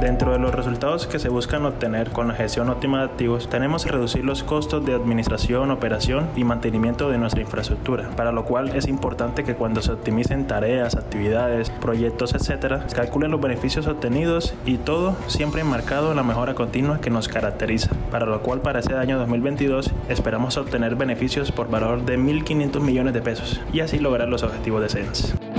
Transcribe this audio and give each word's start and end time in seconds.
Dentro 0.00 0.32
de 0.32 0.38
los 0.38 0.54
resultados 0.54 1.06
que 1.06 1.18
se 1.18 1.30
buscan 1.30 1.64
obtener 1.64 2.10
con 2.10 2.28
la 2.28 2.34
gestión 2.34 2.68
óptima 2.68 2.98
de 2.98 3.06
activos, 3.06 3.48
tenemos 3.48 3.86
reducir 3.86 4.26
los 4.26 4.42
costos 4.42 4.84
de 4.84 4.92
administración, 4.92 5.70
operación 5.70 6.28
y 6.36 6.44
mantenimiento 6.44 7.08
de 7.08 7.16
nuestra 7.16 7.40
infraestructura, 7.40 8.10
para 8.14 8.30
lo 8.30 8.44
cual 8.44 8.76
es 8.76 8.88
importante 8.88 9.42
que 9.42 9.54
cuando 9.54 9.80
se 9.80 9.92
optimicen 9.92 10.46
tareas, 10.46 10.96
actividades, 10.96 11.70
proyectos, 11.70 12.34
etc., 12.34 12.82
calculen 12.94 13.30
los 13.30 13.40
beneficios 13.40 13.86
obtenidos 13.86 14.54
y 14.66 14.76
todo 14.76 15.16
siempre 15.28 15.62
enmarcado 15.62 16.10
en 16.10 16.16
la 16.16 16.22
mejora 16.22 16.54
continua 16.54 17.00
que 17.00 17.08
nos 17.08 17.28
caracteriza, 17.28 17.90
para 18.10 18.26
lo 18.26 18.42
cual 18.42 18.60
para 18.60 18.80
ese 18.80 18.94
año 18.94 19.18
2022 19.18 19.92
esperamos 20.10 20.58
obtener 20.58 20.96
beneficios 20.96 21.52
por 21.52 21.70
valor 21.70 22.04
de 22.04 22.18
1.500 22.18 22.80
millones 22.80 23.14
de 23.14 23.22
pesos 23.22 23.62
y 23.72 23.80
así 23.80 23.98
lograr 23.98 24.28
los 24.28 24.42
objetivos 24.42 24.82
de 24.82 24.88
SENS. 24.90 25.55